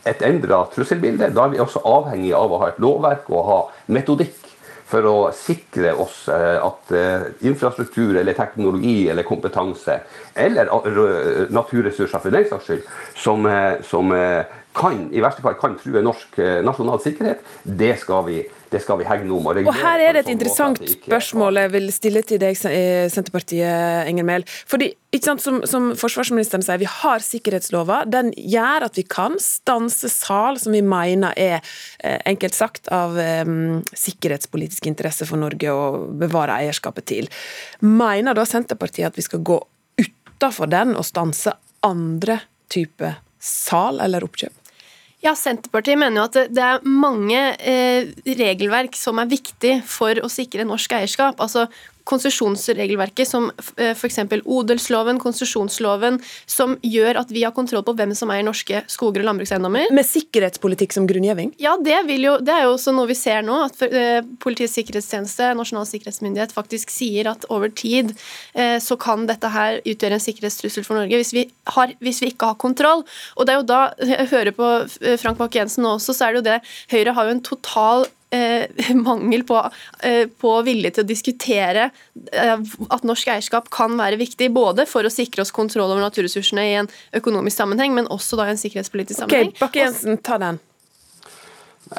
et 0.09 0.23
endra 0.27 0.67
trusselbilde. 0.75 1.33
Da 1.33 1.47
er 1.47 1.55
vi 1.55 1.65
også 1.65 1.85
avhengig 1.89 2.33
av 2.37 2.53
å 2.53 2.61
ha 2.61 2.73
et 2.73 2.81
lovverk 2.83 3.31
og 3.33 3.49
ha 3.49 3.61
metodikk 3.93 4.39
for 4.93 5.09
å 5.09 5.19
sikre 5.33 5.95
oss 5.97 6.27
eh, 6.29 6.59
at 6.61 6.93
eh, 6.93 7.29
infrastruktur 7.49 8.19
eller 8.21 8.37
teknologi 8.37 9.09
eller 9.09 9.25
kompetanse, 9.25 10.03
eller 10.37 10.69
naturressurser 11.49 12.21
for 12.21 12.35
den 12.35 12.45
saks 12.51 12.69
skyld, 12.69 12.91
som, 13.17 13.49
som 13.89 14.13
kan 14.73 15.07
i 15.13 15.21
verste 15.21 15.43
fall 15.45 15.57
kan 15.61 15.77
true 15.81 16.01
norsk 16.05 16.39
eh, 16.41 16.59
nasjonal 16.65 17.01
sikkerhet, 17.05 17.43
det 17.63 17.93
skal 18.01 18.25
vi, 18.25 18.39
det 18.73 18.81
skal 18.81 18.99
vi 19.01 19.07
hegne 19.07 19.33
om. 19.35 19.47
Og, 19.51 19.59
og 19.69 19.77
Her 19.77 20.01
er 20.01 20.17
det 20.17 20.23
et 20.23 20.31
sånn 20.31 20.37
interessant 20.39 20.81
spørsmål 20.95 21.61
jeg 21.61 21.73
vil 21.75 21.89
stille 21.93 22.23
til 22.27 22.41
deg, 22.41 22.57
eh, 22.71 23.05
Senterpartiet, 23.13 24.09
Enger 24.09 24.27
Mehl. 24.29 24.47
Fordi, 24.69 24.89
ikke 25.13 25.29
sant, 25.29 25.45
som, 25.45 25.61
som, 25.69 25.91
forsvarsministeren 25.99 26.65
sier, 26.65 26.81
vi 26.81 26.89
har 26.89 27.25
sikkerhetslova. 27.25 28.03
Den 28.11 28.33
gjør 28.37 28.89
at 28.89 28.97
vi 28.97 29.05
kan 29.05 29.37
stanse 29.43 30.09
sal 30.13 30.61
som 30.63 30.77
vi 30.77 30.81
mener 30.87 31.37
er, 31.37 31.61
eh, 32.01 32.17
enkelt 32.33 32.57
sagt, 32.57 32.89
av 32.93 33.19
um, 33.45 33.83
sikkerhetspolitisk 33.93 34.89
interesse 34.89 35.29
for 35.29 35.41
Norge 35.41 35.69
å 35.69 36.07
bevare 36.23 36.63
eierskapet 36.63 37.11
til. 37.13 37.29
Mener 37.85 38.39
da 38.39 38.47
Senterpartiet 38.49 39.13
at 39.13 39.21
vi 39.21 39.27
skal 39.27 39.45
gå 39.45 39.61
utafor 40.01 40.73
den 40.73 40.97
og 40.97 41.05
stanse 41.07 41.53
andre 41.85 42.41
typer 42.73 43.21
sal 43.43 44.01
eller 44.01 44.25
oppkjøp? 44.25 44.62
Ja, 45.23 45.37
Senterpartiet 45.39 46.01
mener 46.01 46.19
jo 46.19 46.27
at 46.27 46.51
det 46.51 46.63
er 46.67 46.83
mange 46.83 47.39
eh, 47.63 48.11
regelverk 48.27 48.97
som 48.99 49.21
er 49.23 49.31
viktig 49.31 49.77
for 49.87 50.19
å 50.19 50.31
sikre 50.33 50.67
norsk 50.67 50.97
eierskap. 50.99 51.39
Altså 51.39 51.69
konsesjonsregelverket 52.09 53.29
som 53.29 53.51
f.eks. 53.77 54.19
odelsloven, 54.43 55.21
konsesjonsloven, 55.23 56.19
som 56.47 56.77
gjør 56.83 57.21
at 57.23 57.33
vi 57.35 57.45
har 57.47 57.55
kontroll 57.57 57.85
på 57.87 57.95
hvem 57.99 58.15
som 58.19 58.33
eier 58.35 58.47
norske 58.47 58.83
skoger 58.91 59.23
og 59.23 59.31
landbrukseiendommer. 59.31 59.93
Med 59.95 60.09
sikkerhetspolitikk 60.09 60.97
som 60.97 61.07
grunngjeving? 61.11 61.55
Ja, 61.63 61.77
det, 61.81 61.99
jo, 62.17 62.37
det, 62.43 62.55
er 62.55 62.67
jo 62.67 62.75
også 62.77 62.95
noe 62.97 63.11
vi 63.11 63.19
ser 63.19 63.45
nå. 63.47 63.59
At 63.69 63.83
uh, 63.87 64.21
Politiets 64.43 64.75
sikkerhetstjeneste, 64.79 65.53
Nasjonal 65.59 65.87
sikkerhetsmyndighet, 65.89 66.55
faktisk 66.55 66.93
sier 66.93 67.31
at 67.33 67.47
over 67.53 67.73
tid 67.73 68.15
uh, 68.57 68.79
så 68.83 68.99
kan 69.01 69.27
dette 69.31 69.53
her 69.53 69.81
utgjøre 69.83 70.19
en 70.19 70.27
sikkerhetstrussel 70.27 70.87
for 70.87 70.99
Norge 70.99 71.21
hvis 71.21 71.35
vi, 71.37 71.47
har, 71.77 71.95
hvis 72.03 72.23
vi, 72.25 72.33
ikke 72.33 72.53
har 72.53 72.61
kontroll. 72.63 73.05
Og 73.37 73.47
det 73.47 73.55
er 73.55 73.63
jo 73.63 73.69
da, 73.69 73.83
jeg 74.15 74.31
hører 74.33 74.57
på 74.57 74.73
eh, 75.03 75.19
Frank 75.21 75.41
Bakke-Jensen 75.41 75.87
også, 75.89 76.17
så 76.17 76.29
er 76.29 76.35
det 76.35 76.43
jo 76.43 76.49
det 76.51 76.59
Høyre 76.93 77.15
har 77.17 77.29
jo 77.29 77.37
en 77.37 77.47
total 77.47 78.07
eh, 78.33 78.95
mangel 79.09 79.45
på, 79.49 79.61
eh, 80.03 80.25
på, 80.27 80.55
vilje 80.67 80.95
til 80.97 81.05
å 81.05 81.09
diskutere 81.09 81.89
eh, 82.33 82.57
at 82.89 83.07
norsk 83.09 83.33
eierskap 83.35 83.71
kan 83.73 83.97
være 84.01 84.21
viktig, 84.21 84.51
både 84.55 84.89
for 84.91 85.07
å 85.07 85.13
sikre 85.13 85.45
oss 85.45 85.55
kontroll 85.55 85.91
over 85.91 86.05
naturressursene 86.05 86.67
i 86.71 86.75
en 86.83 86.91
økonomisk 87.21 87.63
sammenheng, 87.63 87.97
men 87.97 88.11
også 88.13 88.41
da 88.41 88.49
i 88.49 88.57
en 88.57 88.61
sikkerhetspolitisk 88.61 89.25
sammenheng. 89.25 89.55
Ok, 89.55 89.65
Bakke-Jensen, 89.65 90.21
ta 90.25 90.41
den. 90.43 90.61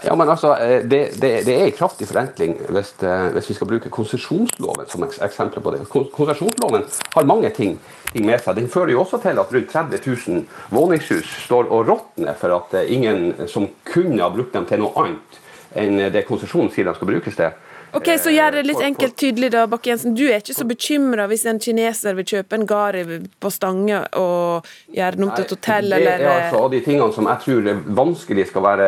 Ja, 0.02 0.16
men 0.16 0.30
altså, 0.30 0.56
eh, 0.58 0.82
det, 0.86 1.22
det, 1.22 1.32
det 1.46 1.54
er 1.54 1.68
en 1.68 1.76
kraftig 1.76 2.08
forenkling 2.10 2.56
hvis, 2.74 2.94
eh, 3.04 3.28
hvis 3.36 3.50
vi 3.52 3.58
skal 3.58 3.70
bruke 3.70 3.92
konsesjonsloven 3.94 4.90
som 4.90 5.06
eksempel 5.06 5.62
på 5.62 5.74
det. 5.76 5.84
Konsesjonsloven 5.92 6.88
har 7.14 7.30
mange 7.30 7.52
ting, 7.54 7.78
ting, 8.12 8.26
med 8.26 8.42
seg. 8.42 8.58
Den 8.58 8.72
fører 8.74 8.96
jo 8.96 9.04
også 9.04 9.22
til 9.22 9.42
at 9.42 9.54
rundt 9.54 9.70
30 9.76 10.02
000 10.08 10.44
våningshus 10.74 11.38
står 11.46 11.70
og 11.70 11.88
råtner 11.92 12.38
for 12.40 12.58
at 12.58 12.76
ingen 12.88 13.48
som 13.52 13.70
kunne 13.90 14.24
ha 14.24 14.32
brukt 14.34 14.56
dem 14.56 14.66
til 14.70 14.82
noe 14.82 14.96
annet 15.04 15.42
enn 15.76 16.10
det 16.14 16.26
konsesjonen 16.28 16.72
sier 16.74 16.90
de 16.90 16.96
skal 16.98 17.10
brukes 17.10 17.38
til. 17.40 17.54
Ok, 17.94 18.08
Så 18.18 18.32
gjør 18.34 18.56
det 18.58 18.64
litt 18.66 18.82
enkelt 18.82 19.14
tydelig, 19.22 19.52
da, 19.54 19.68
Bakke 19.70 19.92
Jensen. 19.92 20.16
Du 20.18 20.24
er 20.26 20.40
ikke 20.42 20.56
så 20.58 20.66
bekymra 20.66 21.28
hvis 21.30 21.44
en 21.50 21.60
kineser 21.62 22.16
vil 22.18 22.26
kjøpe 22.26 22.58
en 22.58 22.66
gard 22.70 22.98
på 23.38 23.52
Stange 23.54 24.00
og 24.18 24.70
gjøre 24.90 25.20
den 25.20 25.28
om 25.28 25.34
til 25.36 25.46
et 25.46 25.54
hotell, 25.54 25.92
eller 26.00 26.24
Det 26.24 26.26
er 26.26 26.40
altså 26.48 26.64
av 26.64 26.72
de 26.74 26.80
tingene 26.88 27.14
som 27.14 27.30
jeg 27.30 27.44
tror 27.44 27.70
vanskelig 28.02 28.48
skal 28.50 28.66
være 28.66 28.88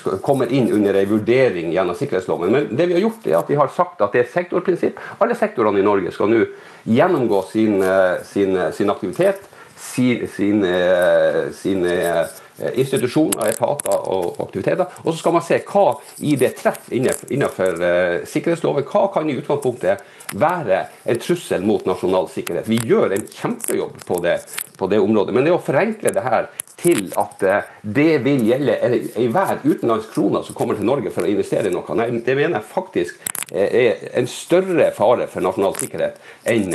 skal, 0.00 0.18
kommer 0.26 0.50
inn 0.50 0.66
under 0.74 0.98
en 0.98 1.12
vurdering 1.12 1.70
gjennom 1.76 1.98
sikkerhetsloven. 2.00 2.50
Men 2.56 2.66
det 2.74 2.88
vi 2.90 2.98
har 2.98 3.06
gjort, 3.06 3.30
er 3.30 3.38
at 3.38 3.54
vi 3.54 3.60
har 3.60 3.70
sagt 3.76 4.02
at 4.02 4.10
det 4.10 4.24
er 4.24 4.26
et 4.26 4.34
sektorprinsipp. 4.34 4.98
Alle 5.22 5.38
sektorene 5.38 5.78
i 5.78 5.86
Norge 5.86 6.10
skal 6.16 6.34
nå 6.34 6.42
gjennomgå 6.90 7.44
sin, 7.52 7.78
eh, 7.86 8.18
sin, 8.26 8.58
sin 8.74 8.90
aktivitet, 8.90 9.46
sin, 9.78 10.26
sin, 10.26 10.64
eh, 10.64 11.52
sin 11.54 11.86
Eh, 11.86 12.26
institusjoner, 12.74 13.50
etater 13.50 14.08
og 14.10 14.40
aktiviteter. 14.44 14.88
Og 15.04 15.12
så 15.12 15.18
skal 15.20 15.36
man 15.36 15.44
se 15.46 15.60
hva 15.66 15.84
i 16.26 16.36
det 16.40 16.54
treff 16.60 16.90
innenfor 16.92 17.82
uh, 17.82 18.16
sikkerhetsloven. 18.28 18.86
Hva 18.88 19.06
kan 19.14 19.30
i 19.30 19.36
utgangspunktet 19.40 20.04
være 20.40 20.84
en 21.10 21.20
trussel 21.20 21.64
mot 21.66 21.86
nasjonal 21.88 22.28
sikkerhet. 22.30 22.68
Vi 22.70 22.80
gjør 22.86 23.16
en 23.16 23.26
kjempejobb 23.26 24.02
på 24.06 24.20
det, 24.24 24.38
på 24.78 24.90
det 24.90 25.00
området. 25.02 25.34
Men 25.36 25.46
det 25.46 25.54
å 25.54 25.62
forenkle 25.62 26.12
det 26.14 26.26
her 26.26 26.50
til 26.80 27.10
at 27.20 27.42
uh, 27.44 27.72
det 27.82 28.22
vil 28.24 28.46
gjelde 28.48 28.76
enhver 29.20 29.64
utenlandsk 29.64 30.14
krone 30.14 30.44
som 30.46 30.56
kommer 30.56 30.78
til 30.78 30.88
Norge 30.88 31.12
for 31.14 31.26
å 31.26 31.32
investere 31.32 31.68
i 31.68 31.74
noe, 31.74 31.98
nei, 31.98 32.10
det 32.24 32.36
mener 32.36 32.60
jeg 32.60 32.72
faktisk 32.72 33.28
er 33.50 34.04
en 34.14 34.28
større 34.30 34.92
fare 34.94 35.26
for 35.26 35.42
nasjonal 35.42 35.74
sikkerhet 35.80 36.20
enn, 36.46 36.70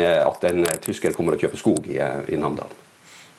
at 0.00 0.48
en 0.48 0.64
tysker 0.80 1.12
kommer 1.12 1.36
og 1.36 1.44
kjøper 1.44 1.60
skog 1.60 1.92
i, 1.92 2.00
i 2.32 2.40
Namdal. 2.40 2.72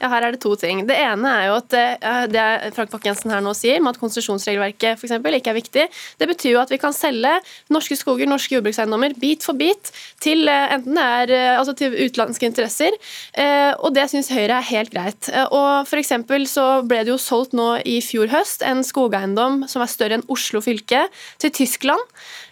Ja, 0.02 0.10
her 0.12 0.26
er 0.28 0.36
det 0.36 0.42
to 0.44 0.52
ting. 0.60 0.82
Det 0.90 0.96
ene 1.00 1.30
er 1.40 1.46
jo 1.48 1.54
at 1.62 1.74
eh, 1.80 2.26
det 2.28 2.44
Frank 2.76 2.92
Bakke-Jensen 2.92 3.32
her 3.32 3.44
nå 3.44 3.54
sier, 3.56 3.80
med 3.80 3.96
at 3.96 4.02
konsesjonsregelverket 4.02 5.00
f.eks. 5.00 5.14
ikke 5.16 5.54
er 5.54 5.56
viktig, 5.56 5.86
det 6.20 6.28
betyr 6.28 6.52
jo 6.52 6.62
at 6.62 6.74
vi 6.74 6.80
kan 6.82 6.96
selge 6.96 7.32
norske 7.72 7.96
skoger, 7.96 8.28
norske 8.28 8.58
jordbrukseiendommer, 8.58 9.16
bit 9.22 9.48
for 9.48 9.56
bit 9.56 9.94
til 10.24 10.52
eh, 10.52 10.76
enten 10.76 11.00
det 11.00 11.06
er 11.22 11.34
eh, 11.38 11.52
altså 11.56 11.78
til 11.80 11.96
utenlandske 11.96 12.50
interesser, 12.50 12.96
og 13.80 13.94
det 13.96 14.06
syns 14.12 14.30
Høyre 14.34 14.58
er 14.58 14.68
helt 14.68 14.92
greit. 14.94 15.28
Og 15.54 15.88
for 15.88 16.04
så 16.50 16.66
ble 16.88 17.02
det 17.06 17.12
jo 17.12 17.18
solgt 17.22 17.56
nå 17.58 17.68
i 17.88 17.98
fjor 18.04 18.30
høst 18.32 18.64
en 18.66 18.84
skogeiendom 18.86 19.64
som 19.72 19.84
er 19.84 19.92
større 19.92 20.20
enn 20.20 20.26
Oslo 20.32 20.62
fylke, 20.64 21.06
til 21.42 21.54
Tyskland. 21.56 22.02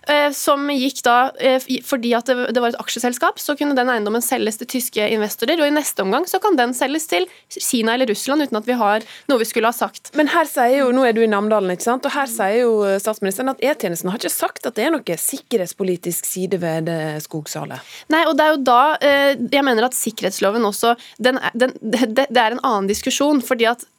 Eh, 0.08 0.32
som 0.36 0.68
gikk 0.74 1.00
da 1.06 1.32
eh, 1.40 1.64
Fordi 1.88 2.12
at 2.18 2.28
det 2.28 2.60
var 2.60 2.74
et 2.74 2.80
aksjeselskap, 2.82 3.40
så 3.40 3.56
kunne 3.60 3.76
den 3.78 3.92
eiendommen 3.92 4.24
selges 4.24 4.60
til 4.60 4.68
tyske 4.76 5.06
investorer, 5.16 5.62
og 5.62 5.70
i 5.70 5.76
neste 5.76 6.04
omgang 6.04 6.28
så 6.28 6.42
kan 6.44 6.58
den 6.60 6.74
selges 6.76 7.08
til 7.12 7.28
Kina 7.54 7.96
eller 7.96 8.10
Russland 8.12 8.44
uten 8.44 8.60
at 8.60 8.68
vi 8.68 8.76
har 8.80 9.06
noe 9.32 9.40
vi 9.40 9.48
skulle 9.48 9.72
ha 9.72 9.76
sagt. 9.76 10.12
Men 10.18 10.32
her 10.34 10.50
sier 10.50 10.82
jo, 10.82 10.90
nå 10.96 11.06
er 11.08 11.16
du 11.16 11.24
i 11.24 11.30
Namdalen, 11.32 11.72
ikke 11.76 11.88
sant, 11.88 12.08
og 12.08 12.16
her 12.16 12.28
sier 12.32 12.66
jo 12.66 12.74
statsministeren 13.00 13.54
at 13.54 13.64
E-tjenesten 13.64 14.12
har 14.12 14.20
ikke 14.20 14.34
sagt 14.34 14.68
at 14.68 14.76
det 14.78 14.88
er 14.88 14.94
noe 14.96 15.18
sikkerhetspolitisk 15.24 16.28
side 16.28 16.60
ved 16.64 16.92
skogsalet. 17.24 17.94
Nei, 18.14 18.26
og 18.28 18.36
det 18.38 18.46
er 18.46 18.56
jo 18.58 18.62
da 18.68 18.82
eh, 19.00 19.32
jeg 19.54 19.66
mener 19.66 19.88
at 19.88 19.98
sikkerhetsloven 19.98 20.68
også 20.68 20.98
den, 21.24 21.40
den, 21.56 21.76
det, 21.94 22.28
det 22.28 22.44
er 22.44 22.58
en 22.58 22.64
annen 22.64 22.92
diskusjon, 22.92 23.44
fordi 23.46 23.72
at 23.72 23.88
Eh, 23.88 23.93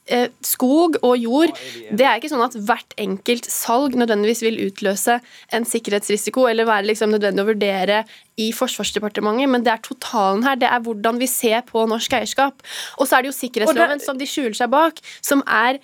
skog 0.44 0.99
og 1.00 1.14
jord 1.16 1.52
Det 1.88 2.04
er 2.04 2.18
ikke 2.18 2.28
sånn 2.28 2.44
at 2.44 2.56
hvert 2.68 2.92
enkelt 3.00 3.46
salg 3.49 3.96
nødvendigvis 3.96 4.42
vil 4.44 4.58
utløse 4.66 5.16
en 5.54 5.64
sikkerhetsrisiko 5.64 6.44
eller 6.50 6.68
være 6.68 6.90
liksom 6.90 7.14
nødvendig 7.14 7.40
å 7.40 7.49
vurdere 7.49 8.02
i 8.40 8.50
Forsvarsdepartementet, 8.52 9.49
men 9.49 9.64
det 9.64 9.73
er 9.73 9.82
totalen 9.84 10.42
her. 10.44 10.58
Det 10.58 10.68
er 10.68 10.82
hvordan 10.84 11.20
vi 11.23 11.28
ser 11.30 11.62
på 11.68 11.84
norsk 11.88 12.16
eierskap. 12.18 12.64
Og 12.99 13.06
så 13.06 13.16
er 13.16 13.25
det 13.25 13.30
jo 13.30 13.37
sikkerhetsloven 13.38 14.02
som 14.02 14.18
de 14.18 14.28
skjuler 14.28 14.56
seg 14.58 14.73
bak, 14.75 14.99
som 15.23 15.44
er 15.46 15.78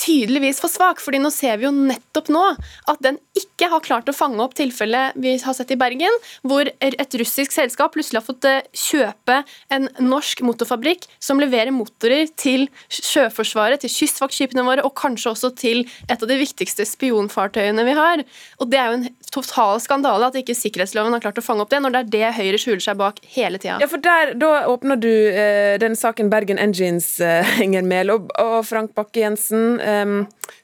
tydeligvis 0.00 0.60
for 0.62 0.72
svak. 0.72 1.00
fordi 1.00 1.20
nå 1.22 1.30
ser 1.32 1.58
vi 1.60 1.66
jo 1.66 1.72
nettopp 1.74 2.28
nå 2.32 2.44
at 2.90 3.02
den 3.04 3.18
ikke 3.36 3.70
har 3.72 3.84
klart 3.84 4.08
å 4.08 4.14
fange 4.16 4.40
opp 4.42 4.56
tilfellet 4.58 5.16
vi 5.20 5.36
har 5.42 5.56
sett 5.56 5.72
i 5.72 5.78
Bergen, 5.80 6.12
hvor 6.46 6.68
et 6.68 7.16
russisk 7.20 7.54
selskap 7.54 7.94
plutselig 7.94 8.20
har 8.20 8.26
fått 8.26 8.48
eh, 8.48 8.64
kjøpe 8.76 9.40
en 9.72 9.88
norsk 10.02 10.42
motorfabrikk 10.46 11.06
som 11.22 11.40
leverer 11.40 11.74
motorer 11.74 12.28
til 12.38 12.66
Sjøforsvaret, 12.92 13.82
til 13.82 13.92
kystvaktskipene 13.92 14.64
våre, 14.66 14.84
og 14.86 14.94
kanskje 14.98 15.32
også 15.32 15.52
til 15.58 15.84
et 16.06 16.16
av 16.16 16.28
de 16.28 16.38
viktigste 16.40 16.86
spionfartøyene 16.88 17.86
vi 17.86 17.96
har. 17.96 18.24
Og 18.60 18.70
Det 18.70 18.80
er 18.80 18.90
jo 18.90 18.98
en 19.00 19.08
total 19.32 19.80
skandale 19.82 20.28
at 20.28 20.38
ikke 20.38 20.56
sikkerhetsloven 20.56 21.14
har 21.16 21.24
klart 21.24 21.40
å 21.40 21.44
fange 21.44 21.64
opp 21.64 21.72
det, 21.72 21.80
når 21.84 21.94
det 21.94 22.02
er 22.02 22.12
det 22.16 22.34
Høyre 22.36 22.60
skjuler 22.60 22.82
seg 22.84 22.98
bak 23.00 23.20
hele 23.36 23.60
tida. 23.62 23.78
Ja, 23.82 23.88
for 23.90 24.02
der, 24.02 24.34
Da 24.36 24.66
åpner 24.70 25.00
du 25.00 25.10
eh, 25.10 25.76
den 25.80 25.96
saken 25.96 26.30
Bergen 26.32 26.60
Engines 26.60 27.18
eh, 27.20 27.44
henger 27.60 27.86
med, 27.86 28.12
og, 28.12 28.30
og 28.40 28.58
Frank 28.68 28.92
Bakke-Jensen 28.96 29.78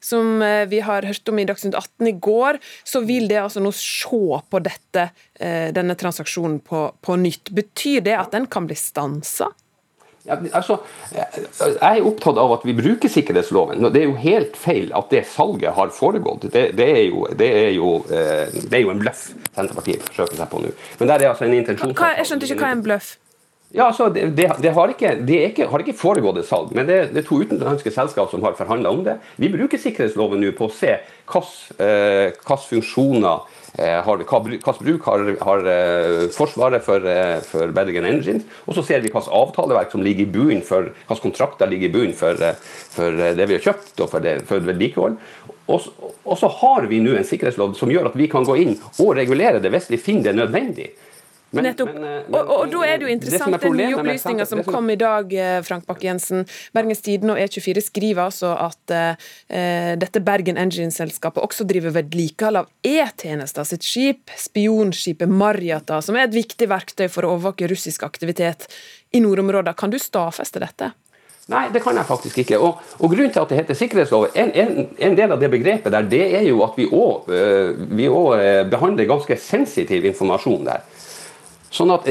som 0.02 0.42
eh, 0.42 0.66
vi 0.70 0.82
har 0.84 1.06
hørt 1.08 1.28
om 1.28 1.38
i 1.38 1.46
Dagsnytt 1.48 1.78
18 1.78 2.10
i 2.10 2.12
går, 2.12 2.58
så 2.84 3.02
vil 3.06 3.28
det 3.30 3.40
altså 3.42 3.62
nå 3.62 3.72
se 3.76 4.22
på 4.50 4.62
dette, 4.64 5.08
eh, 5.40 5.70
denne 5.74 5.96
transaksjonen 5.98 6.60
på, 6.66 6.84
på 7.00 7.18
nytt. 7.20 7.52
Betyr 7.54 8.02
det 8.08 8.18
at 8.18 8.34
den 8.34 8.48
kan 8.50 8.66
bli 8.68 8.78
stansa? 8.78 9.52
Ja, 10.22 10.36
altså, 10.54 10.76
jeg 11.10 11.80
er 11.82 12.04
opptatt 12.06 12.36
av 12.38 12.52
at 12.54 12.62
vi 12.62 12.76
bruker 12.78 13.10
sikkerhetsloven. 13.10 13.82
Det 13.90 14.04
er 14.04 14.06
jo 14.06 14.18
helt 14.22 14.54
feil 14.54 14.92
at 14.94 15.10
det 15.10 15.24
salget 15.26 15.74
har 15.74 15.90
foregått. 15.94 16.46
Det, 16.46 16.68
det, 16.78 16.86
er, 16.86 17.02
jo, 17.08 17.24
det, 17.38 17.48
er, 17.64 17.70
jo, 17.74 17.96
eh, 18.06 18.52
det 18.54 18.78
er 18.78 18.84
jo, 18.84 18.92
en 18.94 19.02
bløff 19.02 19.24
Senterpartiet 19.50 20.06
forsøker 20.06 20.38
seg 20.38 20.52
på 20.52 20.62
nå. 20.62 20.70
Men 21.00 21.10
der 21.10 21.24
er 21.24 21.32
altså 21.32 21.48
en 21.48 21.56
intensjon... 21.58 21.96
Jeg 21.98 22.28
skjønte 22.30 22.46
ikke 22.46 22.62
hva 22.62 22.70
er 22.70 22.78
en 22.78 22.86
bløff? 22.86 23.16
Ja, 23.72 23.86
altså, 23.88 24.10
det, 24.12 24.26
det, 24.36 24.50
det, 24.60 24.74
har 24.76 24.90
ikke, 24.92 25.14
det 25.24 25.38
ikke, 25.48 25.66
har 25.72 25.80
ikke, 25.80 25.96
foregått 25.96 26.42
et 26.42 26.48
salg, 26.48 26.74
men 26.76 26.84
det, 26.88 26.98
er 27.16 27.24
to 27.24 27.38
utenlandske 27.40 27.92
selskap 27.94 28.28
som 28.28 28.44
har 28.44 28.56
forhandla 28.58 28.92
om 28.92 29.00
det. 29.06 29.16
Vi 29.40 29.48
bruker 29.52 29.80
sikkerhetsloven 29.80 30.42
nå 30.44 30.50
på 30.58 30.68
å 30.68 30.74
se 30.76 30.98
hvilke 31.32 31.80
eh, 31.80 32.66
funksjoner 32.68 33.46
eh, 33.80 33.96
har, 34.04 34.24
hva 34.28 34.40
bruk 34.76 35.08
har, 35.08 35.24
har 35.40 35.68
eh, 35.72 36.26
Forsvaret 36.36 36.84
for, 36.84 37.06
for, 37.48 37.72
Bergen 37.72 38.08
Engines, 38.10 38.44
og 38.66 38.76
så 38.76 38.84
ser 38.84 39.00
vi 39.00 39.08
hvilke 39.08 39.32
avtaleverk 39.40 39.94
som 39.94 40.04
ligger 40.04 40.26
i 40.26 40.34
bunnen 40.34 40.60
for 40.66 40.90
hvilke 40.92 41.24
kontrakter 41.24 41.72
ligger 41.72 41.88
i 41.88 41.94
bunnen 41.94 42.18
for, 42.18 42.44
for, 42.92 43.22
det 43.22 43.46
vi 43.48 43.56
har 43.56 43.70
kjøpt 43.70 44.04
og 44.04 44.10
for, 44.12 44.26
det, 44.26 44.42
for 44.50 44.68
vedlikehold. 44.68 45.16
Og 45.72 46.36
så 46.36 46.52
har 46.60 46.90
vi 46.90 47.00
nå 47.00 47.16
en 47.16 47.24
sikkerhetslov 47.24 47.72
som 47.78 47.88
gjør 47.88 48.10
at 48.10 48.20
vi 48.20 48.28
kan 48.28 48.44
gå 48.44 48.58
inn 48.66 48.76
og 48.98 49.14
regulere 49.16 49.62
det 49.64 49.72
hvis 49.72 49.88
vi 49.94 50.02
finner 50.10 50.28
det 50.28 50.42
nødvendig. 50.42 50.90
Men, 51.52 51.64
Nettopp. 51.64 51.90
Men, 51.94 52.04
eh, 52.04 52.10
men, 52.28 52.38
og, 52.38 52.50
og, 52.54 52.70
da 52.72 52.86
er 52.88 52.96
det 52.96 53.06
jo 53.06 53.12
interessant 53.12 53.58
den 53.60 53.74
nye 53.76 53.96
opplysninga 54.00 54.46
som 54.48 54.62
kom 54.64 54.88
i 54.88 54.96
dag, 54.96 55.34
eh, 55.36 55.58
Frank 55.66 55.84
Bakke-Jensen. 55.88 56.46
Bergens 56.72 57.04
Tidende 57.04 57.34
og 57.36 57.42
E24 57.42 57.82
skriver 57.84 58.22
altså 58.24 58.54
at 58.56 58.94
uh, 58.94 59.92
dette 60.00 60.22
Bergen 60.24 60.56
Engine-selskapet 60.60 61.44
også 61.44 61.66
driver 61.68 61.92
vedlikehold 61.98 62.62
av 62.62 62.70
E-tjenester 62.86 63.68
sitt 63.68 63.84
skip, 63.84 64.32
spionskipet 64.38 65.28
Marjata, 65.28 66.00
som 66.04 66.16
er 66.16 66.24
et 66.28 66.36
viktig 66.36 66.70
verktøy 66.72 67.04
for 67.12 67.26
å 67.26 67.34
overvåke 67.36 67.68
russisk 67.68 68.06
aktivitet 68.06 68.64
i 69.12 69.20
nordområdene. 69.20 69.76
Kan 69.76 69.92
du 69.92 69.98
stadfeste 70.00 70.62
dette? 70.62 70.92
Nei, 71.52 71.66
det 71.74 71.82
kan 71.84 71.98
jeg 71.98 72.08
faktisk 72.08 72.38
ikke. 72.44 72.62
Og, 72.62 72.80
og 73.02 73.12
Grunnen 73.12 73.32
til 73.34 73.42
at 73.42 73.52
det 73.52 73.58
heter 73.60 73.76
sikkerhetslov, 73.76 74.30
en, 74.38 74.54
en, 74.56 74.72
en, 74.94 75.18
del 75.18 75.34
av 75.34 75.42
det 75.42 75.50
begrepet 75.52 75.92
der, 75.92 76.06
det 76.08 76.22
er 76.38 76.46
jo 76.46 76.62
at 76.64 76.78
vi 76.78 76.86
òg 76.88 77.28
behandler 78.72 79.10
ganske 79.10 79.36
sensitiv 79.42 80.06
informasjon 80.08 80.64
der. 80.70 80.86
Sånn 81.72 81.88
at 81.94 82.04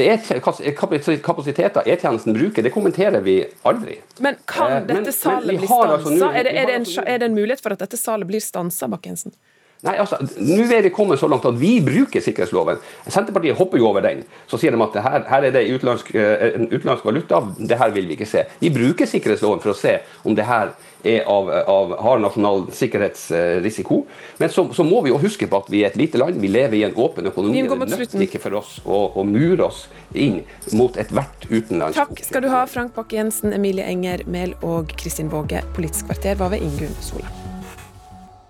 Kapasiteter 1.22 1.86
E-tjenesten 1.86 2.34
bruker, 2.34 2.64
det 2.66 2.72
kommenterer 2.74 3.22
vi 3.22 3.36
aldri. 3.68 4.00
Men 4.18 4.40
kan 4.50 4.72
eh, 4.80 4.86
dette 4.88 5.14
salet 5.14 5.54
bli 5.54 5.68
stansa? 5.68 5.92
Altså 6.00 6.30
er, 6.32 6.50
er, 6.50 6.72
en, 6.80 6.86
er, 7.04 7.20
det 7.22 7.28
en, 7.28 7.36
mulighet 7.36 7.62
for 7.62 7.76
at 7.76 7.84
dette 7.84 8.00
salet 8.00 8.26
blir 8.26 8.42
stansa, 8.42 8.90
Bakkensen? 8.90 9.36
Nei, 9.82 9.96
altså, 9.98 10.20
Nå 10.38 10.62
er 10.70 10.84
vi 10.86 10.92
kommet 10.94 11.18
så 11.18 11.26
langt 11.30 11.46
at 11.48 11.56
vi 11.58 11.72
bruker 11.82 12.22
sikkerhetsloven. 12.22 12.78
Senterpartiet 13.10 13.58
hopper 13.58 13.80
jo 13.80 13.88
over 13.88 14.04
den. 14.04 14.20
Så 14.46 14.60
sier 14.60 14.70
de 14.70 14.78
at 14.84 14.98
her, 15.02 15.24
her 15.26 15.46
er 15.48 15.54
det 15.56 15.64
utenlandsk, 15.72 16.12
eh, 16.14 16.52
en 16.54 16.68
utenlandsk 16.70 17.08
valuta, 17.08 17.40
det 17.58 17.78
her 17.80 17.90
vil 17.90 18.06
vi 18.06 18.14
ikke 18.14 18.28
se. 18.30 18.44
Vi 18.60 18.70
bruker 18.70 19.10
sikkerhetsloven 19.10 19.62
for 19.64 19.74
å 19.74 19.78
se 19.78 19.96
om 20.22 20.38
det 20.38 20.46
her 20.46 20.70
er 21.02 21.26
av, 21.26 21.50
av, 21.50 21.96
har 21.98 22.22
nasjonal 22.22 22.68
sikkerhetsrisiko. 22.78 24.04
Men 24.38 24.54
så, 24.54 24.68
så, 24.70 24.86
må 24.86 25.02
vi 25.02 25.10
jo 25.10 25.18
huske 25.18 25.50
på 25.50 25.64
at 25.64 25.70
vi 25.74 25.82
er 25.82 25.90
et 25.90 25.98
lite 25.98 26.20
land, 26.22 26.38
vi 26.38 26.52
lever 26.52 26.78
i 26.78 26.86
en 26.86 26.94
åpen 26.94 27.26
økonomi. 27.32 27.66
Det 27.66 27.98
nytter 27.98 28.26
ikke 28.28 28.42
for 28.46 28.62
oss 28.62 28.76
å, 28.86 29.04
å 29.18 29.26
mure 29.26 29.66
oss 29.66 29.88
inn 30.14 30.44
mot 30.78 30.94
ethvert 31.00 31.48
utenlandsk 31.50 31.98
Takk 31.98 32.22
skal 32.28 32.46
du 32.46 32.52
ha, 32.54 32.62
Frank 32.70 32.94
Bakke-Jensen, 32.94 33.50
Emilie 33.56 33.88
Enger 33.90 34.22
Mehl 34.30 34.54
og 34.62 34.94
Kristin 34.94 35.32
Våge. 35.32 35.64
Politisk 35.74 36.12
kvarter 36.12 36.38
var 36.38 36.54
ved 36.54 36.62
Ingunn 36.62 36.94
Sola. 37.02 37.51